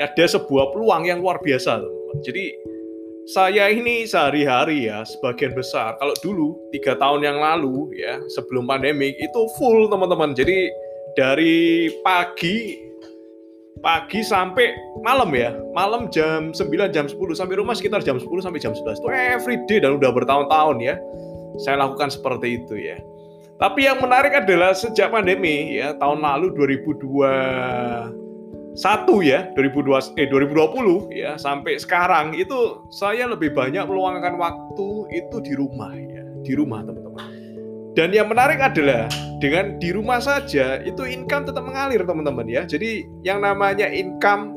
ada 0.00 0.24
sebuah 0.24 0.72
peluang 0.72 1.06
yang 1.06 1.20
luar 1.20 1.38
biasa 1.44 1.78
teman-teman. 1.78 2.18
Jadi 2.24 2.44
saya 3.30 3.70
ini 3.70 4.10
sehari-hari 4.10 4.90
ya 4.90 5.06
sebagian 5.06 5.54
besar 5.54 5.94
kalau 6.02 6.10
dulu 6.18 6.58
tiga 6.74 6.98
tahun 6.98 7.22
yang 7.22 7.38
lalu 7.38 7.94
ya 7.94 8.18
sebelum 8.34 8.66
pandemi 8.66 9.14
itu 9.14 9.40
full 9.54 9.86
teman-teman 9.86 10.34
jadi 10.34 10.66
dari 11.14 11.86
pagi 12.02 12.74
pagi 13.78 14.26
sampai 14.26 14.74
malam 15.06 15.30
ya 15.30 15.54
malam 15.70 16.10
jam 16.10 16.50
9 16.50 16.90
jam 16.90 17.06
10 17.06 17.14
sampai 17.38 17.54
rumah 17.54 17.78
sekitar 17.78 18.02
jam 18.02 18.18
10 18.18 18.26
sampai 18.42 18.58
jam 18.58 18.74
11 18.74 18.98
itu 18.98 19.08
every 19.14 19.56
day 19.70 19.78
dan 19.78 19.94
udah 19.94 20.10
bertahun-tahun 20.10 20.82
ya 20.82 20.98
saya 21.62 21.86
lakukan 21.86 22.10
seperti 22.10 22.60
itu 22.60 22.74
ya 22.82 22.98
tapi 23.62 23.86
yang 23.86 24.02
menarik 24.02 24.32
adalah 24.42 24.74
sejak 24.74 25.14
pandemi 25.14 25.78
ya 25.78 25.94
tahun 26.02 26.18
lalu 26.18 26.50
2002 26.58 28.19
satu 28.74 29.18
ya 29.18 29.50
2020 29.58 30.14
eh 30.14 30.30
2020 30.30 31.10
ya 31.10 31.34
sampai 31.34 31.74
sekarang 31.82 32.38
itu 32.38 32.86
saya 32.94 33.26
lebih 33.26 33.50
banyak 33.50 33.82
meluangkan 33.82 34.38
waktu 34.38 34.88
itu 35.10 35.36
di 35.42 35.52
rumah 35.58 35.90
ya 35.94 36.22
di 36.40 36.52
rumah 36.56 36.80
teman-teman. 36.86 37.28
Dan 37.98 38.14
yang 38.14 38.30
menarik 38.30 38.62
adalah 38.62 39.10
dengan 39.42 39.76
di 39.82 39.90
rumah 39.90 40.22
saja 40.22 40.78
itu 40.86 41.02
income 41.02 41.50
tetap 41.50 41.66
mengalir 41.66 42.06
teman-teman 42.06 42.46
ya. 42.46 42.62
Jadi 42.62 43.04
yang 43.26 43.42
namanya 43.42 43.90
income 43.90 44.54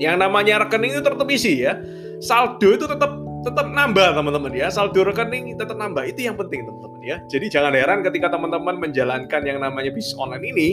yang 0.00 0.18
namanya 0.18 0.66
rekening 0.66 0.98
itu 0.98 1.02
tetap 1.04 1.28
isi 1.30 1.62
ya. 1.62 1.78
Saldo 2.20 2.74
itu 2.74 2.84
tetap 2.90 3.14
tetap 3.46 3.66
nambah 3.70 4.18
teman-teman 4.18 4.52
ya. 4.52 4.66
Saldo 4.68 5.06
rekening 5.06 5.54
tetap 5.54 5.78
nambah 5.78 6.02
itu 6.04 6.26
yang 6.26 6.34
penting 6.34 6.66
teman-teman 6.66 7.00
ya. 7.06 7.16
Jadi 7.30 7.46
jangan 7.48 7.72
heran 7.72 8.02
ketika 8.02 8.28
teman-teman 8.28 8.76
menjalankan 8.82 9.40
yang 9.46 9.62
namanya 9.62 9.94
bisnis 9.94 10.18
online 10.18 10.44
ini 10.50 10.68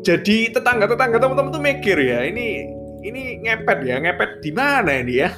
jadi 0.00 0.52
tetangga-tetangga 0.52 1.20
teman-teman 1.20 1.52
tuh 1.52 1.62
mikir 1.62 1.96
ya 2.00 2.24
ini 2.24 2.68
ini 3.04 3.40
ngepet 3.44 3.78
ya 3.84 3.96
ngepet 4.00 4.44
di 4.44 4.50
mana 4.52 5.00
ini 5.00 5.24
ya? 5.24 5.30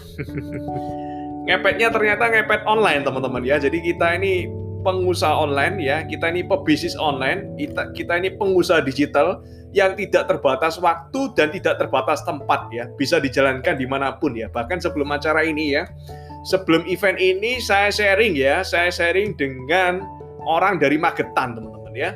Ngepetnya 1.47 1.91
ternyata 1.91 2.31
ngepet 2.31 2.63
online 2.71 3.03
teman-teman 3.03 3.43
ya. 3.43 3.59
Jadi 3.59 3.83
kita 3.83 4.15
ini 4.15 4.47
pengusaha 4.83 5.35
online 5.35 5.79
ya 5.79 6.03
kita 6.07 6.31
ini 6.31 6.43
pebisnis 6.43 6.99
online 6.99 7.55
kita 7.55 7.95
kita 7.95 8.19
ini 8.19 8.35
pengusaha 8.35 8.83
digital 8.83 9.43
yang 9.71 9.95
tidak 9.95 10.27
terbatas 10.27 10.83
waktu 10.83 11.31
dan 11.39 11.51
tidak 11.55 11.83
terbatas 11.83 12.23
tempat 12.23 12.71
ya. 12.71 12.87
Bisa 12.95 13.19
dijalankan 13.19 13.79
di 13.79 13.87
mana 13.87 14.15
pun 14.19 14.35
ya. 14.35 14.47
Bahkan 14.51 14.79
sebelum 14.79 15.11
acara 15.11 15.43
ini 15.43 15.75
ya 15.75 15.87
sebelum 16.43 16.87
event 16.91 17.19
ini 17.19 17.63
saya 17.63 17.91
sharing 17.91 18.35
ya 18.35 18.67
saya 18.67 18.91
sharing 18.91 19.39
dengan 19.39 20.03
orang 20.47 20.83
dari 20.83 20.99
Magetan 20.99 21.55
teman-teman 21.55 21.95
ya 21.95 22.11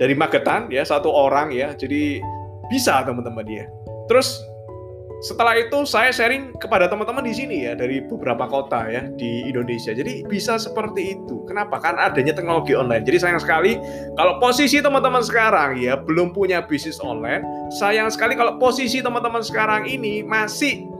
dari 0.00 0.14
Magetan 0.16 0.68
ya 0.72 0.84
satu 0.84 1.08
orang 1.12 1.52
ya 1.52 1.74
jadi 1.76 2.20
bisa 2.72 3.04
teman-teman 3.04 3.44
ya 3.48 3.64
terus 4.08 4.40
setelah 5.22 5.54
itu 5.54 5.86
saya 5.86 6.10
sharing 6.10 6.50
kepada 6.58 6.90
teman-teman 6.90 7.22
di 7.22 7.30
sini 7.30 7.62
ya 7.62 7.78
dari 7.78 8.02
beberapa 8.02 8.42
kota 8.50 8.90
ya 8.90 9.06
di 9.14 9.46
Indonesia. 9.46 9.94
Jadi 9.94 10.26
bisa 10.26 10.58
seperti 10.58 11.14
itu. 11.14 11.46
Kenapa? 11.46 11.78
Kan 11.78 11.94
adanya 11.94 12.34
teknologi 12.34 12.74
online. 12.74 13.06
Jadi 13.06 13.22
sayang 13.22 13.38
sekali 13.38 13.78
kalau 14.18 14.42
posisi 14.42 14.82
teman-teman 14.82 15.22
sekarang 15.22 15.78
ya 15.78 15.94
belum 15.94 16.34
punya 16.34 16.66
bisnis 16.66 16.98
online. 16.98 17.46
Sayang 17.78 18.10
sekali 18.10 18.34
kalau 18.34 18.58
posisi 18.58 18.98
teman-teman 18.98 19.46
sekarang 19.46 19.86
ini 19.86 20.26
masih 20.26 20.90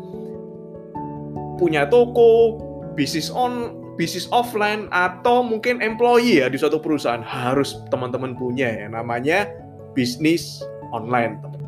punya 1.58 1.90
toko, 1.90 2.62
bisnis 2.94 3.26
on 3.26 3.81
bisnis 3.97 4.28
offline 4.32 4.88
atau 4.91 5.44
mungkin 5.44 5.80
employee 5.84 6.44
ya 6.44 6.48
di 6.48 6.56
suatu 6.56 6.80
perusahaan. 6.80 7.22
Harus 7.22 7.78
teman-teman 7.92 8.36
punya 8.36 8.69
ya 8.69 8.86
namanya 8.88 9.48
bisnis 9.92 10.64
online 10.92 11.41
teman 11.41 11.62